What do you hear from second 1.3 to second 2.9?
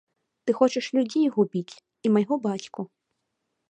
губіць і майго бацьку.